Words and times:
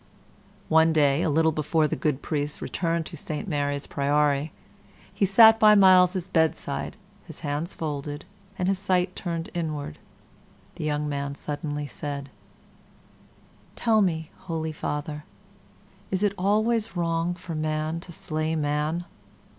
One 0.67 0.93
day, 0.93 1.21
a 1.21 1.29
little 1.29 1.51
before 1.51 1.85
the 1.85 1.95
good 1.95 2.23
priest 2.23 2.59
returned 2.59 3.05
to 3.05 3.15
Saint 3.17 3.47
Mary's 3.47 3.85
Priory, 3.85 4.45
as 4.45 4.49
he 5.13 5.25
sat 5.27 5.59
by 5.59 5.75
Myles's 5.75 6.27
bedside, 6.27 6.97
his 7.27 7.41
hands 7.41 7.75
folded, 7.75 8.25
and 8.57 8.67
his 8.67 8.79
sight 8.79 9.15
turned 9.15 9.51
inward, 9.53 9.99
the 10.73 10.83
young 10.85 11.07
man 11.07 11.35
suddenly 11.35 11.85
said, 11.85 12.31
"Tell 13.75 14.01
me, 14.01 14.31
holy 14.47 14.71
father, 14.71 15.23
is 16.09 16.23
it 16.23 16.33
always 16.35 16.97
wrong 16.97 17.35
for 17.35 17.53
man 17.53 17.99
to 17.99 18.11
slay 18.11 18.55
man?" 18.55 19.05